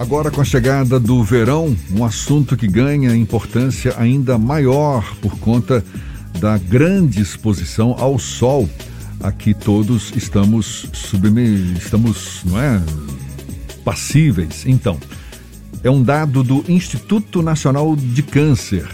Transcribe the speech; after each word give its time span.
Agora, 0.00 0.30
com 0.30 0.40
a 0.40 0.44
chegada 0.44 0.98
do 0.98 1.22
verão, 1.22 1.76
um 1.92 2.06
assunto 2.06 2.56
que 2.56 2.66
ganha 2.66 3.14
importância 3.14 3.94
ainda 3.98 4.38
maior 4.38 5.14
por 5.16 5.38
conta 5.38 5.84
da 6.40 6.56
grande 6.56 7.20
exposição 7.20 7.94
ao 7.98 8.18
sol. 8.18 8.66
A 9.22 9.30
que 9.30 9.52
todos 9.52 10.10
estamos 10.16 10.88
subme 10.94 11.74
estamos, 11.74 12.40
não 12.46 12.58
é, 12.58 12.82
passíveis. 13.84 14.64
Então, 14.64 14.98
é 15.84 15.90
um 15.90 16.02
dado 16.02 16.42
do 16.42 16.64
Instituto 16.66 17.42
Nacional 17.42 17.94
de 17.94 18.22
Câncer 18.22 18.88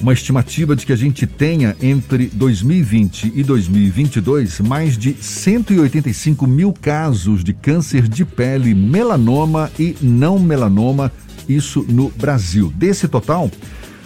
uma 0.00 0.12
estimativa 0.12 0.76
de 0.76 0.84
que 0.84 0.92
a 0.92 0.96
gente 0.96 1.26
tenha 1.26 1.76
entre 1.80 2.26
2020 2.26 3.32
e 3.34 3.42
2022 3.42 4.60
mais 4.60 4.96
de 4.96 5.14
185 5.14 6.46
mil 6.46 6.72
casos 6.72 7.42
de 7.42 7.52
câncer 7.52 8.06
de 8.06 8.24
pele, 8.24 8.74
melanoma 8.74 9.70
e 9.78 9.96
não 10.00 10.38
melanoma, 10.38 11.10
isso 11.48 11.84
no 11.88 12.10
Brasil. 12.10 12.72
Desse 12.76 13.08
total, 13.08 13.50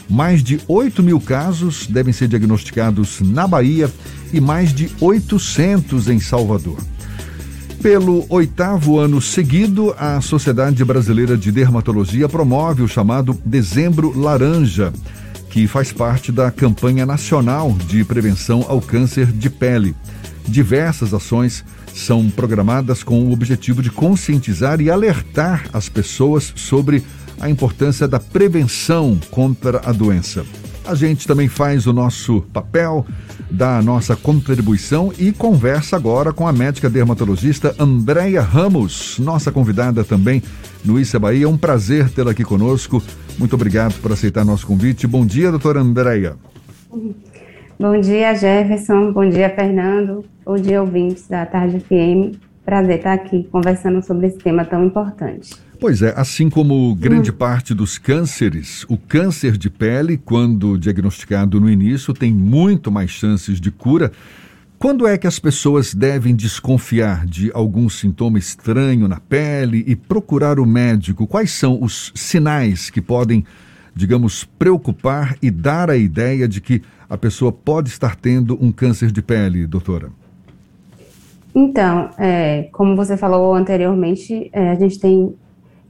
mais 0.08 0.42
de 0.42 0.60
8 0.68 1.02
mil 1.02 1.20
casos 1.20 1.86
devem 1.86 2.12
ser 2.12 2.28
diagnosticados 2.28 3.20
na 3.20 3.46
Bahia 3.46 3.90
e 4.32 4.40
mais 4.40 4.72
de 4.72 4.90
800 5.00 6.08
em 6.08 6.20
Salvador. 6.20 6.78
Pelo 7.82 8.26
oitavo 8.28 8.98
ano 8.98 9.22
seguido, 9.22 9.94
a 9.98 10.20
Sociedade 10.20 10.84
Brasileira 10.84 11.36
de 11.36 11.50
Dermatologia 11.50 12.28
promove 12.28 12.82
o 12.82 12.88
chamado 12.88 13.40
Dezembro 13.42 14.12
Laranja 14.18 14.92
que 15.50 15.66
faz 15.66 15.92
parte 15.92 16.30
da 16.30 16.50
campanha 16.50 17.04
nacional 17.04 17.76
de 17.86 18.04
prevenção 18.04 18.64
ao 18.68 18.80
câncer 18.80 19.26
de 19.26 19.50
pele. 19.50 19.94
Diversas 20.46 21.12
ações 21.12 21.64
são 21.92 22.30
programadas 22.30 23.02
com 23.02 23.24
o 23.24 23.32
objetivo 23.32 23.82
de 23.82 23.90
conscientizar 23.90 24.80
e 24.80 24.90
alertar 24.90 25.66
as 25.72 25.88
pessoas 25.88 26.52
sobre 26.56 27.02
a 27.40 27.50
importância 27.50 28.06
da 28.06 28.20
prevenção 28.20 29.18
contra 29.30 29.82
a 29.84 29.92
doença. 29.92 30.44
A 30.84 30.94
gente 30.94 31.26
também 31.26 31.48
faz 31.48 31.86
o 31.86 31.92
nosso 31.92 32.40
papel, 32.52 33.06
dá 33.50 33.78
a 33.78 33.82
nossa 33.82 34.16
contribuição 34.16 35.12
e 35.18 35.30
conversa 35.30 35.96
agora 35.96 36.32
com 36.32 36.48
a 36.48 36.52
médica 36.52 36.88
dermatologista 36.88 37.74
Andréia 37.78 38.40
Ramos, 38.40 39.18
nossa 39.18 39.52
convidada 39.52 40.04
também 40.04 40.42
no 40.84 40.98
Issa 40.98 41.18
Bahia. 41.18 41.44
É 41.44 41.48
um 41.48 41.56
prazer 41.56 42.08
tê-la 42.10 42.30
aqui 42.30 42.44
conosco. 42.44 43.02
Muito 43.40 43.54
obrigado 43.54 43.98
por 44.02 44.12
aceitar 44.12 44.44
nosso 44.44 44.66
convite. 44.66 45.06
Bom 45.06 45.24
dia, 45.24 45.50
doutora 45.50 45.80
Andréia. 45.80 46.36
Bom 47.78 47.98
dia, 47.98 48.34
Jefferson. 48.34 49.12
Bom 49.12 49.26
dia, 49.30 49.48
Fernando. 49.48 50.26
Bom 50.44 50.56
dia, 50.56 50.82
ouvintes 50.82 51.26
da 51.26 51.46
Tarde 51.46 51.80
FM. 51.80 52.36
Prazer 52.66 52.98
estar 52.98 53.14
aqui 53.14 53.48
conversando 53.50 54.04
sobre 54.04 54.26
esse 54.26 54.36
tema 54.36 54.62
tão 54.66 54.84
importante. 54.84 55.54
Pois 55.80 56.02
é, 56.02 56.12
assim 56.18 56.50
como 56.50 56.94
grande 56.94 57.30
hum. 57.30 57.34
parte 57.34 57.72
dos 57.72 57.96
cânceres, 57.96 58.84
o 58.90 58.98
câncer 58.98 59.56
de 59.56 59.70
pele, 59.70 60.18
quando 60.18 60.76
diagnosticado 60.76 61.58
no 61.58 61.70
início, 61.70 62.12
tem 62.12 62.30
muito 62.30 62.92
mais 62.92 63.08
chances 63.08 63.58
de 63.58 63.70
cura. 63.70 64.12
Quando 64.80 65.06
é 65.06 65.18
que 65.18 65.26
as 65.26 65.38
pessoas 65.38 65.92
devem 65.92 66.34
desconfiar 66.34 67.26
de 67.26 67.50
algum 67.52 67.86
sintoma 67.90 68.38
estranho 68.38 69.06
na 69.06 69.20
pele 69.20 69.84
e 69.86 69.94
procurar 69.94 70.58
o 70.58 70.64
médico? 70.64 71.26
Quais 71.26 71.50
são 71.50 71.82
os 71.82 72.10
sinais 72.14 72.88
que 72.88 73.02
podem, 73.02 73.44
digamos, 73.94 74.42
preocupar 74.42 75.36
e 75.42 75.50
dar 75.50 75.90
a 75.90 75.98
ideia 75.98 76.48
de 76.48 76.62
que 76.62 76.80
a 77.10 77.18
pessoa 77.18 77.52
pode 77.52 77.90
estar 77.90 78.16
tendo 78.16 78.56
um 78.58 78.72
câncer 78.72 79.12
de 79.12 79.20
pele, 79.20 79.66
doutora? 79.66 80.08
Então, 81.54 82.08
é, 82.16 82.70
como 82.72 82.96
você 82.96 83.18
falou 83.18 83.54
anteriormente, 83.54 84.48
é, 84.50 84.70
a 84.70 84.76
gente 84.76 84.98
tem 84.98 85.36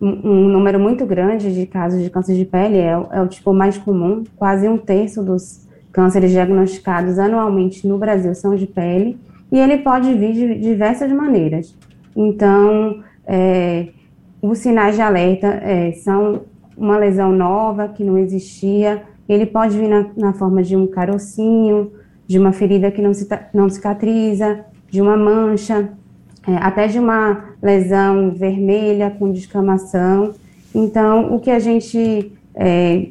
um 0.00 0.48
número 0.48 0.80
muito 0.80 1.06
grande 1.06 1.54
de 1.54 1.64
casos 1.64 2.02
de 2.02 2.10
câncer 2.10 2.34
de 2.34 2.44
pele, 2.44 2.78
é, 2.78 2.90
é, 3.12 3.22
o 3.22 3.28
tipo 3.28 3.52
mais 3.52 3.78
comum, 3.78 4.24
quase 4.34 4.66
um 4.66 4.76
terço 4.76 5.22
dos 5.22 5.69
cânceres 5.92 6.30
diagnosticados 6.30 7.18
anualmente 7.18 7.86
no 7.86 7.98
Brasil 7.98 8.34
são 8.34 8.54
de 8.54 8.66
pele, 8.66 9.18
e 9.50 9.58
ele 9.58 9.78
pode 9.78 10.12
vir 10.14 10.32
de 10.32 10.54
diversas 10.60 11.10
maneiras. 11.10 11.76
Então, 12.14 13.02
é, 13.26 13.88
os 14.40 14.58
sinais 14.58 14.94
de 14.94 15.02
alerta 15.02 15.46
é, 15.46 15.92
são 15.92 16.42
uma 16.76 16.96
lesão 16.96 17.32
nova 17.32 17.88
que 17.88 18.04
não 18.04 18.16
existia, 18.16 19.02
ele 19.28 19.46
pode 19.46 19.76
vir 19.78 19.88
na, 19.88 20.06
na 20.16 20.32
forma 20.32 20.62
de 20.62 20.76
um 20.76 20.86
carocinho, 20.86 21.92
de 22.26 22.38
uma 22.38 22.52
ferida 22.52 22.90
que 22.90 23.02
não, 23.02 23.12
não 23.52 23.68
cicatriza, 23.68 24.64
de 24.88 25.00
uma 25.00 25.16
mancha, 25.16 25.90
é, 26.46 26.56
até 26.56 26.86
de 26.86 26.98
uma 26.98 27.44
lesão 27.62 28.30
vermelha 28.30 29.10
com 29.10 29.30
descamação. 29.30 30.32
Então, 30.74 31.34
o 31.34 31.40
que 31.40 31.50
a 31.50 31.58
gente 31.58 32.32
é, 32.54 33.08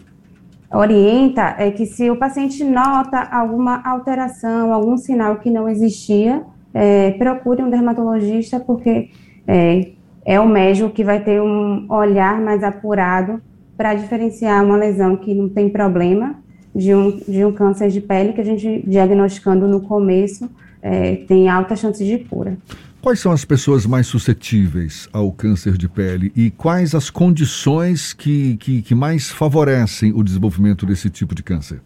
orienta 0.72 1.56
é 1.58 1.72
que 1.72 1.86
se 1.86 2.10
o 2.10 2.16
paciente 2.16 2.64
nota 2.64 3.22
alguma 3.22 3.82
alteração, 3.84 4.72
algum 4.74 4.98
sinal 4.98 5.38
que 5.38 5.50
não 5.50 5.68
existia, 5.68 6.44
é, 6.74 7.12
procure 7.12 7.64
um 7.64 7.70
dermatologista, 7.70 8.60
porque 8.60 9.10
é, 9.48 9.92
é 10.26 10.40
o 10.40 10.48
médico 10.48 10.90
que 10.90 11.04
vai 11.04 11.20
ter 11.20 11.42
um 11.42 11.86
olhar 11.90 12.40
mais 12.40 12.64
apurado 12.64 13.42
para 13.76 13.94
diferenciar 13.94 14.64
uma 14.64 14.78
lesão 14.78 15.16
que 15.16 15.34
não 15.34 15.50
tem 15.50 15.70
problema 15.70 16.36
de 16.76 16.94
um, 16.94 17.18
de 17.28 17.44
um 17.44 17.52
câncer 17.52 17.90
de 17.90 18.02
pele 18.02 18.34
que 18.34 18.42
a 18.42 18.46
gente 18.46 18.84
diagnosticando 18.86 19.68
no 19.68 19.82
começo 19.82 20.50
é, 20.82 21.16
tem 21.28 21.50
alta 21.50 21.76
chance 21.76 22.04
de 22.06 22.20
cura. 22.20 22.58
Quais 23.02 23.20
são 23.22 23.32
as 23.32 23.46
pessoas 23.46 23.86
mais 23.86 24.08
suscetíveis 24.08 25.08
ao 25.14 25.32
câncer 25.32 25.78
de 25.78 25.88
pele 25.88 26.34
e 26.36 26.52
quais 26.52 26.94
as 26.94 27.10
condições 27.10 28.12
que, 28.12 28.58
que, 28.58 28.82
que 28.82 28.94
mais 28.94 29.30
favorecem 29.30 30.12
o 30.14 30.22
desenvolvimento 30.22 30.86
desse 30.86 31.10
tipo 31.10 31.34
de 31.34 31.42
câncer? 31.42 31.82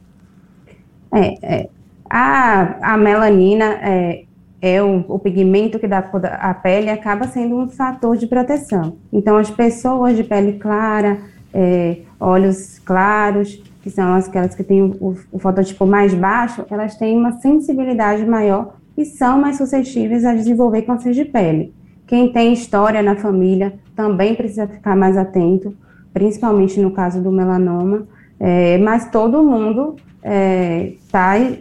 É, 1.13 1.59
é 1.59 1.69
a, 2.09 2.93
a 2.93 2.97
melanina 2.97 3.77
é, 3.81 4.23
é 4.59 4.81
o, 4.81 5.05
o, 5.07 5.19
pigmento 5.19 5.77
que 5.77 5.87
dá 5.87 5.99
a 5.99 6.53
pele 6.55 6.89
acaba 6.89 7.27
sendo 7.27 7.57
um 7.57 7.69
fator 7.69 8.17
de 8.17 8.25
proteção. 8.25 8.97
Então, 9.11 9.37
as 9.37 9.51
pessoas 9.51 10.17
de 10.17 10.23
pele 10.23 10.53
clara, 10.53 11.19
é, 11.53 11.97
olhos 12.19 12.79
claros, 12.79 13.61
que 13.83 13.91
são 13.91 14.15
aquelas 14.15 14.55
que 14.55 14.63
têm 14.63 14.81
o, 14.81 15.15
o 15.31 15.37
fototipo 15.37 15.85
mais 15.85 16.11
baixo, 16.15 16.65
elas 16.71 16.95
têm 16.95 17.15
uma 17.15 17.33
sensibilidade 17.33 18.25
maior 18.25 18.75
e 18.97 19.05
são 19.05 19.39
mais 19.39 19.57
suscetíveis 19.57 20.23
a 20.25 20.33
desenvolver 20.33 20.83
câncer 20.83 21.13
de 21.13 21.25
pele. 21.25 21.73
Quem 22.05 22.31
tem 22.31 22.53
história 22.53 23.01
na 23.01 23.15
família 23.15 23.73
também 23.95 24.35
precisa 24.35 24.67
ficar 24.67 24.95
mais 24.95 25.17
atento, 25.17 25.75
principalmente 26.13 26.79
no 26.79 26.91
caso 26.91 27.21
do 27.21 27.31
melanoma, 27.31 28.07
é, 28.39 28.77
mas 28.77 29.09
todo 29.09 29.43
mundo 29.43 29.95
está 30.17 31.37
é, 31.39 31.59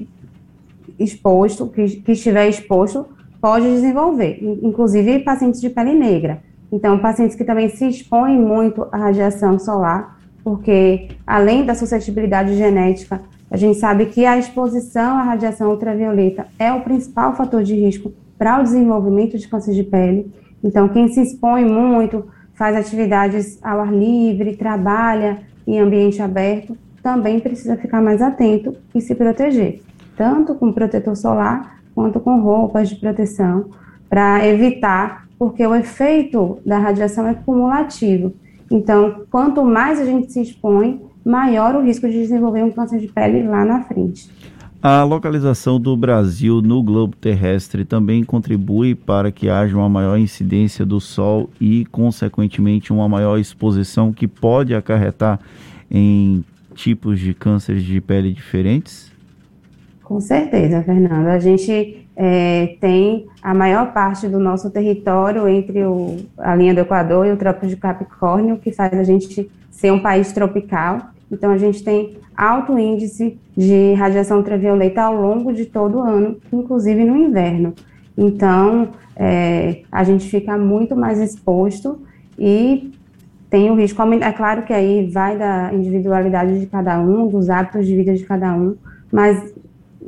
exposto, 0.99 1.69
que, 1.69 1.87
que 2.01 2.13
estiver 2.13 2.49
exposto, 2.49 3.07
pode 3.41 3.69
desenvolver, 3.69 4.39
inclusive 4.63 5.21
pacientes 5.21 5.61
de 5.61 5.69
pele 5.69 5.95
negra. 5.95 6.43
Então, 6.71 6.99
pacientes 6.99 7.37
que 7.37 7.45
também 7.45 7.69
se 7.69 7.87
expõem 7.89 8.39
muito 8.39 8.87
à 8.93 8.97
radiação 8.97 9.59
solar, 9.59 10.19
porque 10.43 11.09
além 11.27 11.65
da 11.65 11.75
suscetibilidade 11.75 12.57
genética, 12.57 13.21
a 13.53 13.57
gente 13.59 13.79
sabe 13.79 14.07
que 14.07 14.25
a 14.25 14.39
exposição 14.39 15.19
à 15.19 15.23
radiação 15.25 15.71
ultravioleta 15.71 16.47
é 16.59 16.73
o 16.73 16.81
principal 16.81 17.37
fator 17.37 17.63
de 17.63 17.75
risco 17.75 18.11
para 18.39 18.59
o 18.59 18.63
desenvolvimento 18.63 19.37
de 19.37 19.47
câncer 19.47 19.75
de 19.75 19.85
pele. 19.85 20.33
Então, 20.65 20.89
quem 20.89 21.07
se 21.09 21.21
expõe 21.21 21.63
muito, 21.63 22.25
faz 22.55 22.75
atividades 22.75 23.59
ao 23.63 23.81
ar 23.81 23.93
livre, 23.93 24.57
trabalha 24.57 25.41
em 25.67 25.79
ambiente 25.79 26.23
aberto, 26.23 26.79
também 27.03 27.41
precisa 27.41 27.77
ficar 27.77 28.01
mais 28.01 28.23
atento 28.23 28.75
e 28.95 29.03
se 29.03 29.15
proteger, 29.15 29.83
tanto 30.17 30.55
com 30.55 30.73
protetor 30.73 31.15
solar 31.15 31.83
quanto 31.95 32.21
com 32.21 32.41
roupas 32.41 32.89
de 32.89 32.97
proteção, 32.97 33.67
para 34.09 34.49
evitar, 34.49 35.29
porque 35.39 35.67
o 35.67 35.75
efeito 35.75 36.59
da 36.65 36.79
radiação 36.79 37.29
é 37.29 37.35
cumulativo. 37.35 38.33
Então, 38.71 39.27
quanto 39.31 39.63
mais 39.63 40.01
a 40.01 40.07
gente 40.07 40.33
se 40.33 40.41
expõe, 40.41 41.03
maior 41.25 41.75
o 41.75 41.83
risco 41.83 42.09
de 42.09 42.15
desenvolver 42.15 42.63
um 42.63 42.71
câncer 42.71 42.99
de 42.99 43.09
pele 43.09 43.43
lá 43.47 43.65
na 43.65 43.83
frente. 43.83 44.31
A 44.83 45.05
localização 45.05 45.79
do 45.79 45.97
Brasil 45.97 46.61
no 46.61 46.83
globo 46.83 47.15
terrestre 47.17 47.85
também 47.85 48.25
contribui 48.25 48.97
para 48.97 49.31
que 49.31 49.49
haja 49.49 49.77
uma 49.77 49.89
maior 49.89 50.19
incidência 50.19 50.85
do 50.85 51.01
Sol 51.01 51.49
e, 51.61 51.85
consequentemente, 51.85 52.93
uma 52.93 53.09
maior 53.09 53.39
exposição 53.39 54.13
que 54.13 54.27
pode 54.27 54.75
acarretar 54.75 55.39
em 55.89 56.45
tipos 56.75 57.21
de 57.21 57.33
cânceres 57.33 57.85
de 57.85 58.01
pele 58.01 58.33
diferentes? 58.33 59.13
Com 60.03 60.21
certeza, 60.21 60.83
Fernando. 60.83 61.29
A 61.29 61.39
gente 61.39 62.05
é, 62.17 62.77
tem 62.81 63.27
a 63.41 63.55
maior 63.55 63.93
parte 63.93 64.27
do 64.27 64.41
nosso 64.41 64.69
território 64.71 65.47
entre 65.47 65.85
o, 65.85 66.17
a 66.37 66.57
linha 66.57 66.75
do 66.75 66.81
Equador 66.81 67.25
e 67.27 67.31
o 67.31 67.37
Trópico 67.37 67.69
de 67.69 67.77
Capricórnio, 67.77 68.59
que 68.59 68.73
faz 68.73 68.93
a 68.93 69.05
gente 69.05 69.49
ser 69.73 69.91
um 69.91 69.99
país 69.99 70.33
tropical. 70.33 71.11
Então, 71.31 71.51
a 71.51 71.59
gente 71.59 71.83
tem 71.83 72.17
alto 72.37 72.79
índice 72.79 73.37
de 73.57 73.95
radiação 73.95 74.37
ultravioleta 74.37 75.03
ao 75.03 75.21
longo 75.21 75.53
de 75.53 75.67
todo 75.67 75.99
o 75.99 76.03
ano, 76.03 76.37
inclusive 76.53 77.05
no 77.05 77.17
inverno. 77.17 77.75
Então, 78.17 78.91
é, 79.17 79.83
a 79.91 80.05
gente 80.05 80.29
fica 80.29 80.57
muito 80.57 80.95
mais 80.95 81.19
exposto 81.19 82.01
e 82.39 82.93
tem 83.51 83.69
o 83.71 83.75
risco, 83.75 84.01
é 84.01 84.33
claro 84.33 84.63
que 84.63 84.73
aí 84.73 85.11
vai 85.11 85.37
da 85.37 85.75
individualidade 85.75 86.61
de 86.61 86.67
cada 86.67 87.01
um, 87.01 87.27
dos 87.27 87.51
hábitos 87.51 87.87
de 87.87 87.97
vida 87.97 88.15
de 88.15 88.25
cada 88.25 88.55
um, 88.55 88.77
mas 89.11 89.53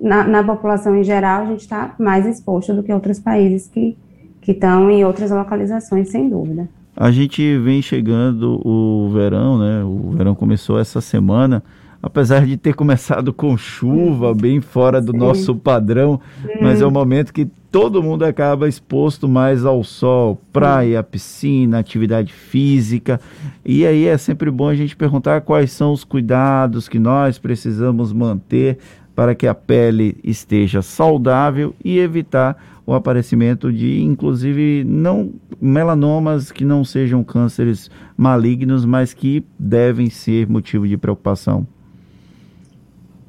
na, 0.01 0.25
na 0.25 0.43
população 0.43 0.97
em 0.97 1.05
geral 1.05 1.43
a 1.43 1.47
gente 1.47 1.61
está 1.61 1.95
mais 1.99 2.25
exposto 2.27 2.73
do 2.73 2.83
que 2.83 2.93
outros 2.93 3.19
países 3.19 3.67
que 3.69 3.99
que 4.45 4.53
estão 4.53 4.91
em 4.91 5.03
outras 5.05 5.31
localizações, 5.31 6.11
sem 6.11 6.29
dúvida. 6.29 6.69
A 6.97 7.11
gente 7.11 7.59
vem 7.59 7.83
chegando 7.83 8.61
o 8.67 9.11
verão, 9.13 9.59
né? 9.59 9.83
O 9.85 10.13
verão 10.17 10.35
começou 10.35 10.79
essa 10.79 11.01
semana 11.01 11.63
apesar 12.05 12.45
de 12.45 12.59
ter 12.59 12.75
começado 12.75 13.33
com 13.33 13.57
chuva, 13.57 14.35
bem 14.35 14.61
fora 14.61 15.01
do 15.01 15.13
Sim. 15.13 15.19
nosso 15.19 15.57
padrão, 15.57 16.21
mas 16.61 16.83
é 16.83 16.87
um 16.87 16.91
momento 16.91 17.33
que 17.33 17.49
todo 17.71 18.03
mundo 18.03 18.25
acaba 18.25 18.69
exposto 18.69 19.27
mais 19.27 19.65
ao 19.65 19.83
sol, 19.83 20.39
praia, 20.53 21.03
piscina, 21.03 21.79
atividade 21.79 22.31
física. 22.31 23.19
E 23.65 23.87
aí 23.87 24.05
é 24.05 24.19
sempre 24.19 24.51
bom 24.51 24.69
a 24.69 24.75
gente 24.75 24.95
perguntar 24.95 25.41
quais 25.41 25.73
são 25.73 25.95
os 25.95 26.05
cuidados 26.05 26.91
que 26.91 26.99
nós 26.99 27.39
precisamos 27.39 28.13
manter 28.13 28.77
para 29.15 29.35
que 29.35 29.47
a 29.47 29.55
pele 29.55 30.17
esteja 30.25 30.83
saudável 30.83 31.75
e 31.85 31.99
evitar 31.99 32.57
o 32.87 32.93
aparecimento 32.93 33.73
de, 33.73 34.03
inclusive, 34.03 34.85
não 34.85 35.33
melanomas 35.61 36.53
que 36.53 36.65
não 36.65 36.85
sejam 36.85 37.25
cânceres 37.25 37.91
malignos, 38.17 38.85
mas 38.85 39.15
que 39.15 39.45
devem 39.59 40.11
ser 40.11 40.49
motivo 40.49 40.87
de 40.87 40.97
preocupação. 40.97 41.67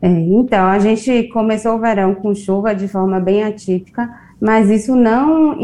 É, 0.01 0.09
então, 0.09 0.65
a 0.65 0.77
gente 0.79 1.23
começou 1.29 1.75
o 1.75 1.79
verão 1.79 2.13
com 2.13 2.35
chuva 2.35 2.75
de 2.75 2.87
forma 2.87 3.19
bem 3.19 3.43
atípica, 3.43 4.13
mas 4.41 4.69
isso 4.69 4.95
não, 4.95 5.57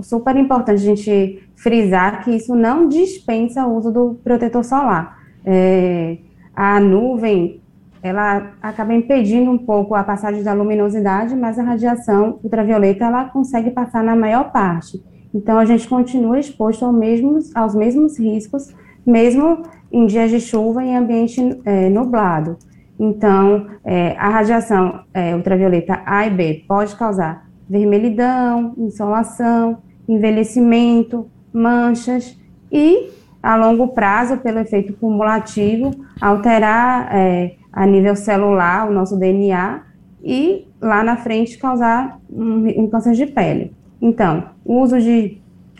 super 0.00 0.36
importante 0.36 0.76
a 0.76 0.94
gente 0.94 1.42
frisar 1.54 2.24
que 2.24 2.30
isso 2.30 2.54
não 2.54 2.88
dispensa 2.88 3.66
o 3.66 3.76
uso 3.76 3.92
do 3.92 4.18
protetor 4.24 4.64
solar. 4.64 5.18
É, 5.44 6.16
a 6.56 6.80
nuvem, 6.80 7.60
ela 8.04 8.52
acaba 8.60 8.92
impedindo 8.92 9.50
um 9.50 9.56
pouco 9.56 9.94
a 9.94 10.04
passagem 10.04 10.42
da 10.42 10.52
luminosidade, 10.52 11.34
mas 11.34 11.58
a 11.58 11.62
radiação 11.62 12.38
ultravioleta, 12.44 13.06
ela 13.06 13.24
consegue 13.24 13.70
passar 13.70 14.04
na 14.04 14.14
maior 14.14 14.52
parte. 14.52 15.02
Então, 15.34 15.58
a 15.58 15.64
gente 15.64 15.88
continua 15.88 16.38
exposto 16.38 16.92
mesmos, 16.92 17.50
aos 17.56 17.74
mesmos 17.74 18.18
riscos, 18.18 18.74
mesmo 19.06 19.62
em 19.90 20.04
dias 20.04 20.30
de 20.30 20.38
chuva 20.38 20.84
e 20.84 20.94
ambiente 20.94 21.40
é, 21.64 21.88
nublado. 21.88 22.58
Então, 23.00 23.68
é, 23.82 24.14
a 24.18 24.28
radiação 24.28 25.00
é, 25.14 25.34
ultravioleta 25.34 26.02
A 26.04 26.26
e 26.26 26.30
B 26.30 26.64
pode 26.68 26.94
causar 26.96 27.48
vermelhidão, 27.66 28.74
insolação, 28.76 29.78
envelhecimento, 30.06 31.26
manchas 31.50 32.38
e, 32.70 33.08
a 33.42 33.56
longo 33.56 33.88
prazo, 33.88 34.36
pelo 34.36 34.58
efeito 34.58 34.92
cumulativo, 34.92 35.90
alterar 36.20 37.08
é, 37.10 37.54
a 37.74 37.84
nível 37.86 38.14
celular 38.14 38.88
o 38.88 38.92
nosso 38.92 39.18
DNA 39.18 39.82
e, 40.22 40.66
lá 40.80 41.02
na 41.02 41.16
frente, 41.16 41.58
causar 41.58 42.20
um, 42.30 42.84
um 42.84 42.88
câncer 42.88 43.14
de 43.14 43.26
pele. 43.26 43.72
Então, 44.00 44.44
o 44.64 44.80
uso 44.80 45.00
de 45.00 45.38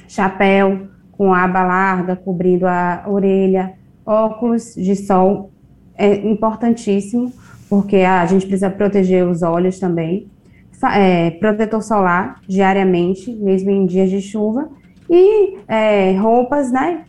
chapéu 0.08 0.88
com 1.12 1.32
aba 1.32 1.62
larga 1.62 2.16
cobrindo 2.16 2.66
a 2.66 3.04
orelha, 3.06 3.74
óculos 4.04 4.74
de 4.74 4.96
sol 4.96 5.50
é 5.96 6.14
importantíssimo, 6.28 7.32
porque 7.70 7.98
a 7.98 8.26
gente 8.26 8.46
precisa 8.46 8.68
proteger 8.68 9.26
os 9.26 9.42
olhos 9.42 9.78
também. 9.78 10.26
É, 10.92 11.30
protetor 11.30 11.82
solar 11.82 12.40
diariamente, 12.46 13.32
mesmo 13.32 13.70
em 13.70 13.86
dias 13.86 14.10
de 14.10 14.20
chuva. 14.20 14.68
E 15.08 15.58
é, 15.68 16.12
roupas, 16.16 16.72
né, 16.72 17.04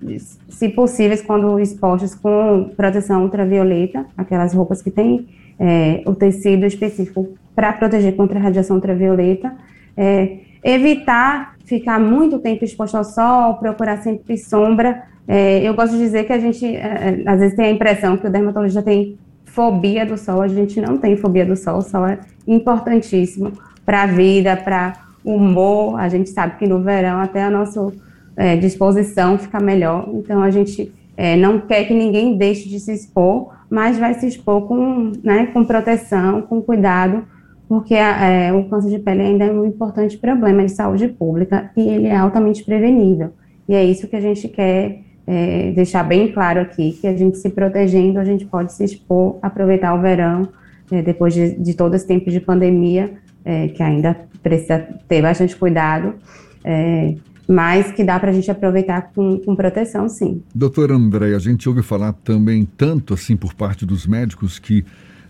se 0.50 0.70
possíveis, 0.70 1.22
quando 1.22 1.60
expostas 1.60 2.14
com 2.14 2.72
proteção 2.76 3.24
ultravioleta, 3.24 4.06
aquelas 4.18 4.54
roupas 4.54 4.82
que 4.82 4.92
têm 4.92 5.28
é, 5.60 6.04
o 6.06 6.14
tecido 6.14 6.66
específico 6.66 7.30
para 7.56 7.72
proteger 7.74 8.16
contra 8.16 8.38
a 8.38 8.42
radiação 8.42 8.76
ultravioleta. 8.76 9.54
É, 9.96 10.40
evitar 10.64 11.56
ficar 11.66 12.00
muito 12.00 12.40
tempo 12.40 12.66
exposto 12.66 12.96
ao 12.96 13.04
sol, 13.04 13.56
procurar 13.56 13.98
sempre 14.04 14.38
sombra, 14.38 15.04
é, 15.28 15.68
eu 15.68 15.74
gosto 15.74 15.94
de 15.94 16.00
dizer 16.00 16.26
que 16.26 16.34
a 16.34 16.40
gente, 16.40 16.66
é, 16.66 16.80
é, 16.80 17.24
às 17.26 17.40
vezes, 17.40 17.56
tem 17.56 17.66
a 17.66 17.72
impressão 17.72 18.18
que 18.18 18.28
o 18.28 18.30
dermatologista 18.30 18.82
tem 18.82 19.18
fobia 19.46 20.06
do 20.06 20.18
sol. 20.18 20.42
A 20.42 20.48
gente 20.48 20.80
não 20.80 20.98
tem 20.98 21.16
fobia 21.18 21.46
do 21.46 21.56
sol. 21.56 21.80
O 21.80 21.82
sol 21.82 22.08
é 22.08 22.20
importantíssimo 22.48 23.52
para 23.86 24.04
a 24.04 24.06
vida, 24.06 24.56
para 24.56 24.94
humor. 25.26 26.00
A 26.00 26.08
gente 26.08 26.30
sabe 26.30 26.58
que 26.58 26.68
no 26.68 26.82
verão 26.82 27.20
até 27.20 27.44
a 27.44 27.50
nossa 27.50 27.92
é, 28.38 28.56
disposição 28.56 29.38
fica 29.38 29.60
melhor. 29.60 30.08
Então, 30.14 30.42
a 30.42 30.52
gente 30.52 30.92
é, 31.18 31.36
não 31.36 31.60
quer 31.60 31.86
que 31.86 31.94
ninguém 31.94 32.38
deixe 32.38 32.70
de 32.70 32.80
se 32.80 32.94
expor, 32.94 33.54
mas 33.70 33.98
vai 33.98 34.14
se 34.14 34.28
expor 34.28 34.68
com, 34.68 35.12
né, 35.24 35.48
com 35.48 35.64
proteção, 35.64 36.42
com 36.42 36.62
cuidado, 36.62 37.24
porque 37.68 37.96
é, 37.96 38.54
o 38.54 38.66
câncer 38.66 38.90
de 38.90 39.00
pele 39.00 39.22
ainda 39.22 39.46
é 39.46 39.52
um 39.52 39.66
importante 39.66 40.18
problema 40.18 40.64
de 40.64 40.72
saúde 40.72 41.08
pública 41.08 41.72
e 41.76 41.82
ele 41.82 42.08
é 42.08 42.16
altamente 42.16 42.64
prevenível. 42.64 43.32
E 43.68 43.74
é 43.74 43.84
isso 43.84 44.08
que 44.08 44.16
a 44.16 44.22
gente 44.22 44.48
quer 44.48 45.02
é, 45.26 45.72
deixar 45.72 46.04
bem 46.04 46.32
claro 46.32 46.62
aqui 46.62 46.92
que 46.92 47.08
a 47.08 47.16
gente 47.16 47.38
se 47.38 47.50
protegendo, 47.50 48.20
a 48.20 48.24
gente 48.24 48.46
pode 48.46 48.72
se 48.74 48.84
expor, 48.84 49.38
aproveitar 49.42 49.96
o 49.96 50.02
verão, 50.02 50.48
é, 50.92 51.02
depois 51.02 51.34
de, 51.34 51.56
de, 51.56 51.74
todo 51.74 51.96
esse 51.96 52.06
tempo 52.06 52.30
de 52.30 52.40
pandemia, 52.40 53.14
é, 53.46 53.68
que 53.68 53.82
ainda 53.84 54.18
precisa 54.42 54.80
ter 55.08 55.22
bastante 55.22 55.56
cuidado, 55.56 56.16
é, 56.64 57.16
mas 57.48 57.92
que 57.92 58.04
dá 58.04 58.20
para 58.20 58.32
a 58.32 58.34
gente 58.34 58.50
aproveitar 58.50 59.12
com, 59.14 59.38
com 59.38 59.56
proteção, 59.56 60.10
sim. 60.10 60.42
Doutora 60.54 60.96
André, 60.96 61.36
a 61.36 61.40
gente 61.40 61.70
ouve 61.70 61.84
falar 61.84 62.14
também 62.14 62.68
tanto 62.78 63.14
assim 63.14 63.38
por 63.38 63.54
parte 63.54 63.86
dos 63.86 64.08
médicos 64.08 64.58
que 64.58 64.84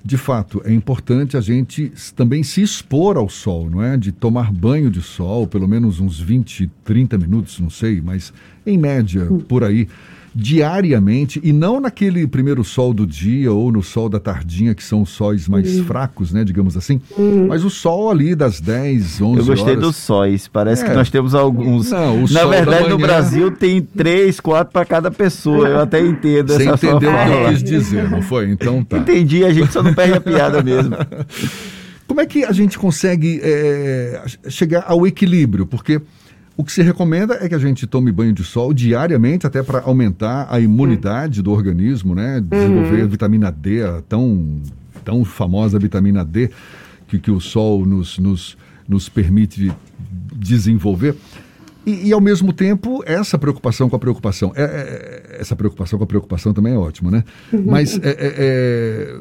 de 0.06 0.18
fato, 0.18 0.62
é 0.64 0.72
importante 0.72 1.36
a 1.36 1.42
gente 1.42 1.92
também 2.16 2.44
se 2.44 2.62
expor 2.62 3.18
ao 3.18 3.28
sol, 3.28 3.68
não 3.72 3.82
é? 3.82 3.98
De 3.98 4.12
tomar 4.12 4.54
banho 4.54 4.92
de 4.92 5.02
sol, 5.02 5.48
pelo 5.48 5.68
menos 5.68 6.00
uns 6.00 6.20
20, 6.20 6.70
30 6.84 7.18
minutos, 7.18 7.60
não 7.60 7.72
sei, 7.72 8.00
mas 8.02 8.32
em 8.68 8.78
média, 8.78 9.28
por 9.48 9.64
aí 9.64 9.88
diariamente 10.36 11.40
e 11.42 11.54
não 11.54 11.80
naquele 11.80 12.28
primeiro 12.28 12.62
sol 12.62 12.94
do 12.94 13.08
dia 13.08 13.54
ou 13.54 13.72
no 13.72 13.82
sol 13.82 14.10
da 14.10 14.20
tardinha, 14.20 14.76
que 14.76 14.84
são 14.84 15.02
os 15.04 15.10
sóis 15.10 15.48
mais 15.48 15.78
uhum. 15.78 15.86
fracos, 15.86 16.34
né, 16.34 16.44
digamos 16.44 16.76
assim, 16.76 17.00
uhum. 17.18 17.48
mas 17.48 17.64
o 17.64 17.70
sol 17.70 18.12
ali 18.12 18.36
das 18.36 18.60
10, 18.60 19.22
11 19.22 19.24
horas. 19.24 19.40
Eu 19.40 19.46
gostei 19.46 19.74
horas. 19.74 19.86
dos 19.86 19.96
sóis, 19.96 20.48
parece 20.50 20.84
é. 20.84 20.90
que 20.90 20.94
nós 20.94 21.10
temos 21.10 21.34
alguns. 21.34 21.90
Não, 21.90 22.28
Na 22.28 22.46
verdade, 22.46 22.90
no 22.90 22.98
Brasil 22.98 23.50
tem 23.50 23.82
três, 23.82 24.42
quatro 24.42 24.74
para 24.74 24.86
cada 24.86 25.10
pessoa, 25.10 25.70
eu 25.70 25.80
até 25.80 26.02
entendo 26.06 26.52
Você 26.52 26.68
essa 26.68 26.86
entendeu 26.86 27.12
o 27.12 27.26
que 27.26 27.31
eu 27.31 27.50
quis 27.50 27.64
dizer, 27.64 28.09
não 28.09 28.21
foi? 28.21 28.50
Então 28.50 28.83
tá. 28.83 28.98
Entendi, 28.98 29.45
a 29.45 29.54
gente 29.54 29.71
só 29.71 29.81
não 29.81 29.94
perde 29.94 30.18
a 30.18 30.21
piada 30.21 30.62
mesmo. 30.62 30.98
Como 32.06 32.19
é 32.21 32.26
que 32.26 32.44
a 32.44 32.52
gente 32.52 32.78
consegue 32.78 33.40
é, 33.42 34.24
chegar 34.48 34.83
ao 34.88 35.07
equilíbrio? 35.07 35.66
Porque 35.66 36.02
o 36.57 36.64
que 36.64 36.71
se 36.71 36.81
recomenda 36.81 37.38
é 37.42 37.50
que 37.50 37.56
a 37.56 37.59
gente 37.59 37.85
tome 37.85 38.12
banho 38.12 38.31
de 38.31 38.44
sol 38.44 38.74
diariamente, 38.74 39.45
até 39.45 39.62
para 39.62 39.81
aumentar 39.81 40.47
a 40.50 40.59
imunidade 40.59 41.42
do 41.42 41.52
organismo, 41.52 42.16
né? 42.16 42.42
Desenvolver 42.42 43.00
uhum. 43.00 43.04
a 43.04 43.07
vitamina 43.07 43.52
D, 43.52 43.83
a 43.83 44.02
tão, 44.07 44.62
tão 45.04 45.26
famosa 45.26 45.78
vitamina 45.78 46.24
D 46.24 46.50
que, 47.07 47.19
que 47.19 47.30
o 47.30 47.42
sol 47.42 47.85
nos, 47.85 48.18
nos, 48.18 48.57
nos 48.88 49.09
permite 49.09 49.71
desenvolver. 50.33 51.16
E, 51.85 52.07
e, 52.07 52.14
ao 52.14 52.21
mesmo 52.21 52.54
tempo, 52.54 53.04
essa 53.06 53.38
preocupação 53.38 53.90
com 53.90 53.95
a 53.95 54.00
preocupação. 54.00 54.54
É, 54.56 54.64
é, 54.64 55.38
essa 55.42 55.56
preocupação 55.56 56.00
com 56.00 56.06
a 56.06 56.07
preocupação 56.07 56.54
também 56.54 56.74
é 56.74 56.78
ótima, 56.78 57.12
né? 57.12 57.24
Uhum. 57.52 57.66
Mas 57.68 58.00
é, 58.02 58.09
é, 58.09 58.33
é 58.38 59.19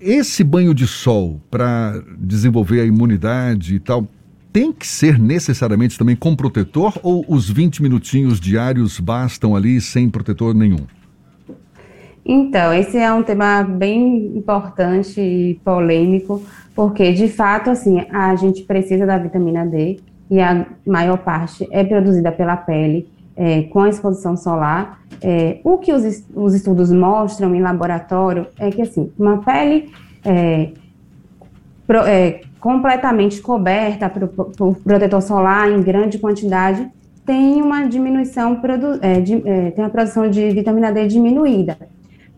esse 0.00 0.42
banho 0.42 0.74
de 0.74 0.86
sol 0.86 1.40
para 1.50 2.02
desenvolver 2.18 2.80
a 2.80 2.84
imunidade 2.84 3.74
e 3.74 3.80
tal, 3.80 4.06
tem 4.56 4.72
que 4.72 4.86
ser 4.86 5.18
necessariamente 5.18 5.98
também 5.98 6.16
com 6.16 6.34
protetor 6.34 6.98
ou 7.02 7.22
os 7.28 7.46
20 7.50 7.82
minutinhos 7.82 8.40
diários 8.40 8.98
bastam 8.98 9.54
ali 9.54 9.78
sem 9.82 10.08
protetor 10.08 10.54
nenhum? 10.54 10.78
Então, 12.24 12.72
esse 12.72 12.96
é 12.96 13.12
um 13.12 13.22
tema 13.22 13.62
bem 13.62 14.34
importante 14.34 15.20
e 15.20 15.60
polêmico, 15.62 16.42
porque 16.74 17.12
de 17.12 17.28
fato, 17.28 17.68
assim, 17.68 18.00
a 18.10 18.34
gente 18.34 18.62
precisa 18.62 19.04
da 19.04 19.18
vitamina 19.18 19.66
D 19.66 20.00
e 20.30 20.40
a 20.40 20.64
maior 20.86 21.18
parte 21.18 21.68
é 21.70 21.84
produzida 21.84 22.32
pela 22.32 22.56
pele 22.56 23.10
é, 23.36 23.64
com 23.64 23.80
a 23.80 23.90
exposição 23.90 24.38
solar. 24.38 25.02
É, 25.20 25.60
o 25.64 25.76
que 25.76 25.92
os, 25.92 26.24
os, 26.34 26.54
estudos 26.54 26.90
mostram 26.90 27.54
em 27.54 27.60
laboratório 27.60 28.46
é 28.58 28.70
que, 28.70 28.80
assim, 28.80 29.12
uma 29.18 29.36
pele 29.36 29.92
é, 30.24 30.70
pro, 31.86 32.00
é, 32.00 32.40
completamente 32.60 33.40
coberta 33.40 34.08
por, 34.08 34.76
protetor 34.76 35.22
solar 35.22 35.70
em 35.70 35.82
grande 35.82 36.18
quantidade, 36.18 36.88
tem 37.24 37.60
uma 37.60 37.86
diminuição, 37.86 38.60
é, 39.00 39.20
de, 39.20 39.42
é, 39.48 39.70
tem 39.70 39.84
uma 39.84 39.90
produção 39.90 40.28
de 40.30 40.50
vitamina 40.50 40.92
D 40.92 41.06
diminuída. 41.06 41.76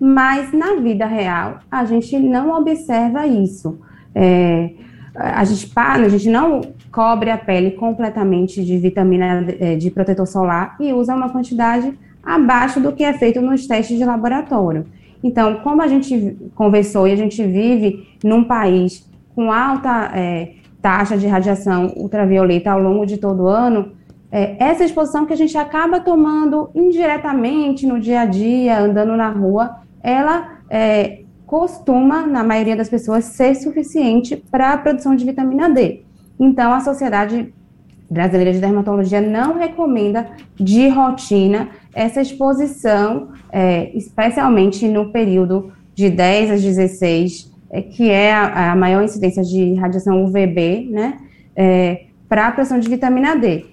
Mas 0.01 0.53
na 0.53 0.77
vida 0.77 1.07
real, 1.07 1.59
a 1.71 1.85
gente 1.85 2.19
não 2.19 2.57
observa 2.57 3.27
isso. 3.27 3.81
É, 4.15 4.71
a, 5.15 5.45
gente, 5.45 5.71
a 5.75 6.09
gente 6.09 6.29
não 6.29 6.61
cobre 6.93 7.31
a 7.31 7.37
pele 7.37 7.73
completamente 7.73 8.65
de 8.65 8.79
vitamina 8.79 9.47
é, 9.59 9.77
de 9.77 9.91
protetor 9.91 10.27
solar 10.27 10.77
e 10.81 10.93
usa 10.93 11.15
uma 11.15 11.29
quantidade 11.29 11.93
abaixo 12.23 12.81
do 12.81 12.93
que 12.93 13.03
é 13.03 13.13
feito 13.13 13.41
nos 13.41 13.67
testes 13.67 13.99
de 13.99 14.05
laboratório. 14.05 14.87
Então, 15.23 15.57
como 15.57 15.83
a 15.83 15.89
gente 15.89 16.37
conversou 16.55 17.09
e 17.09 17.13
a 17.13 17.17
gente 17.17 17.45
vive 17.45 18.07
num 18.23 18.45
país 18.45 19.08
com 19.39 19.53
alta 19.53 20.11
é, 20.17 20.55
taxa 20.83 21.17
de 21.17 21.29
radiação 21.29 21.93
ultravioleta 21.95 22.73
ao 22.73 22.81
longo 22.81 23.07
de 23.07 23.19
todo 23.19 23.45
o 23.45 23.47
ano, 23.47 23.93
é, 24.33 24.57
essa 24.59 24.85
exposição 24.85 25.25
que 25.25 25.33
a 25.33 25.37
gente 25.37 25.57
acaba 25.57 26.01
tomando 26.01 26.71
indiretamente 26.75 27.87
no 27.87 28.01
dia 28.01 28.23
a 28.23 28.25
dia, 28.25 28.81
andando 28.81 29.17
na 29.17 29.29
rua, 29.31 29.77
ela 30.03 30.59
é, 30.69 31.21
costuma, 31.47 32.27
na 32.27 32.43
maioria 32.43 32.75
das 32.75 32.89
pessoas, 32.89 33.27
ser 33.27 33.55
suficiente 33.55 34.37
para 34.51 34.73
a 34.73 34.79
produção 34.79 35.15
de 35.15 35.25
vitamina 35.25 35.71
D. 35.71 36.03
Então, 36.37 36.73
a 36.73 36.81
Sociedade 36.81 37.55
Brasileira 38.11 38.53
de 38.53 38.59
Dermatologia 38.59 39.21
não 39.21 39.57
recomenda 39.57 40.31
de 40.57 40.89
rotina 40.89 41.69
essa 41.95 42.21
exposição, 42.21 43.29
é, 43.53 43.97
especialmente 43.97 44.89
no 44.89 45.13
período 45.13 45.71
de 45.95 46.11
10 46.11 46.51
a 46.51 46.55
16, 46.55 47.49
é, 47.49 47.58
que 47.83 48.11
é 48.11 48.33
a, 48.33 48.73
a, 48.73 48.77
maior 48.77 49.05
incidência 49.05 49.43
de 49.43 49.75
radiação 49.75 50.25
UVB, 50.25 50.89
né, 50.91 51.19
é, 51.55 52.05
para 52.29 52.49
a 52.49 52.53
produção 52.53 52.79
de 52.79 52.89
vitamina 52.89 53.37
D. 53.37 53.67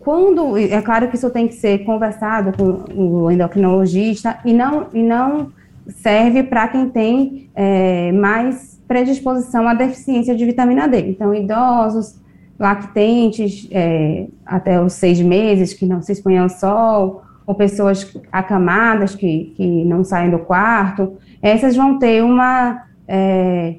Quando, 0.00 0.56
é 0.56 0.80
claro 0.82 1.08
que 1.08 1.16
isso 1.16 1.30
tem 1.30 1.46
que 1.46 1.54
ser 1.54 1.84
conversado 1.84 2.52
com 2.56 3.24
o 3.24 3.30
endocrinologista 3.30 4.38
e 4.44 4.52
não, 4.52 4.88
e 4.92 5.02
não 5.02 5.52
serve 5.86 6.42
para 6.42 6.68
quem 6.68 6.88
tem 6.88 7.50
é, 7.54 8.10
mais 8.12 8.80
predisposição 8.88 9.68
à 9.68 9.74
deficiência 9.74 10.34
de 10.34 10.44
vitamina 10.44 10.88
D. 10.88 11.10
Então, 11.10 11.32
idosos, 11.32 12.20
lactentes 12.58 13.68
é, 13.70 14.26
até 14.44 14.80
os 14.80 14.94
seis 14.94 15.20
meses 15.20 15.72
que 15.72 15.86
não 15.86 16.02
se 16.02 16.12
expõem 16.12 16.38
ao 16.38 16.48
sol, 16.48 17.22
ou 17.46 17.54
pessoas 17.54 18.16
acamadas 18.30 19.14
que, 19.14 19.52
que 19.56 19.84
não 19.84 20.04
saem 20.04 20.30
do 20.30 20.38
quarto, 20.38 21.16
essas 21.40 21.76
vão 21.76 21.98
ter 21.98 22.22
uma 22.22 22.84
é, 23.06 23.76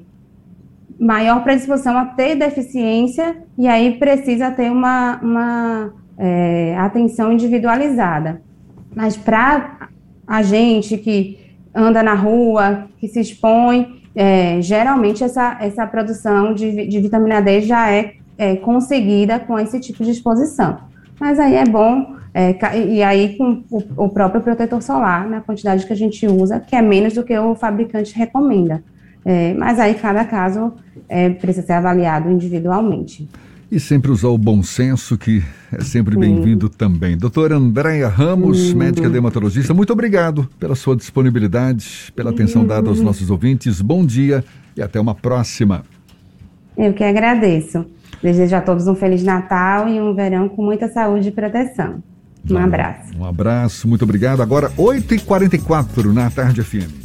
maior 0.98 1.42
predisposição 1.42 1.96
a 1.98 2.06
ter 2.06 2.36
deficiência 2.36 3.36
e 3.58 3.66
aí 3.66 3.98
precisa 3.98 4.50
ter 4.50 4.70
uma, 4.70 5.20
uma 5.22 5.92
é, 6.16 6.76
atenção 6.78 7.32
individualizada. 7.32 8.40
Mas 8.94 9.16
para 9.16 9.88
a 10.26 10.42
gente 10.42 10.96
que 10.98 11.38
anda 11.74 12.02
na 12.02 12.14
rua, 12.14 12.86
que 12.98 13.08
se 13.08 13.20
expõe, 13.20 14.02
é, 14.14 14.60
geralmente 14.62 15.24
essa, 15.24 15.58
essa 15.60 15.86
produção 15.86 16.54
de, 16.54 16.86
de 16.86 17.00
vitamina 17.00 17.42
D 17.42 17.62
já 17.62 17.90
é, 17.90 18.14
é, 18.38 18.56
conseguida 18.56 19.40
com 19.40 19.58
esse 19.58 19.80
tipo 19.80 20.04
de 20.04 20.10
exposição. 20.10 20.78
Mas 21.18 21.38
aí 21.38 21.54
é 21.54 21.64
bom, 21.64 22.16
é, 22.32 22.56
e 22.86 23.02
aí 23.02 23.36
com 23.36 23.62
o, 23.70 24.04
o, 24.04 24.08
próprio 24.08 24.40
protetor 24.40 24.80
solar, 24.82 25.28
na 25.28 25.40
quantidade 25.40 25.86
que 25.86 25.92
a 25.92 25.96
gente 25.96 26.26
usa, 26.26 26.60
que 26.60 26.76
é 26.76 26.82
menos 26.82 27.14
do 27.14 27.24
que 27.24 27.36
o 27.36 27.54
fabricante 27.54 28.16
recomenda. 28.16 28.82
É, 29.24 29.54
mas 29.54 29.78
aí 29.78 29.94
cada 29.94 30.24
caso 30.24 30.72
é, 31.08 31.30
precisa 31.30 31.66
ser 31.66 31.72
avaliado 31.72 32.30
individualmente. 32.30 33.28
E 33.70 33.80
sempre 33.80 34.10
usar 34.10 34.28
o 34.28 34.38
bom 34.38 34.62
senso, 34.62 35.16
que 35.16 35.42
é 35.72 35.82
sempre 35.82 36.16
bem-vindo 36.16 36.68
também. 36.68 37.16
Doutora 37.16 37.56
Andréia 37.56 38.06
Ramos, 38.06 38.70
uhum. 38.70 38.78
médica 38.78 39.08
dermatologista, 39.08 39.72
muito 39.72 39.92
obrigado 39.92 40.48
pela 40.60 40.74
sua 40.74 40.94
disponibilidade, 40.94 42.12
pela 42.14 42.30
atenção 42.30 42.62
uhum. 42.62 42.68
dada 42.68 42.88
aos 42.88 43.00
nossos 43.00 43.30
ouvintes. 43.30 43.80
Bom 43.80 44.04
dia 44.04 44.44
e 44.76 44.82
até 44.82 45.00
uma 45.00 45.14
próxima. 45.14 45.82
Eu 46.76 46.92
que 46.92 47.02
agradeço. 47.02 47.86
Desejo 48.22 48.54
a 48.56 48.60
todos 48.60 48.86
um 48.86 48.94
Feliz 48.94 49.22
Natal 49.22 49.88
e 49.88 50.00
um 50.00 50.14
verão 50.14 50.48
com 50.48 50.62
muita 50.62 50.88
saúde 50.88 51.28
e 51.28 51.32
proteção. 51.32 52.02
Um 52.50 52.58
abraço. 52.58 53.18
Um 53.18 53.24
abraço, 53.24 53.88
muito 53.88 54.04
obrigado. 54.04 54.42
Agora, 54.42 54.70
8h44 54.70 56.12
na 56.12 56.30
Tarde 56.30 56.62
FM. 56.62 57.03